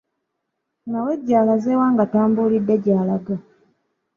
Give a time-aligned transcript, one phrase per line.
[0.91, 3.35] Mawejje alaze wa nga tambuulidde gy'alaga?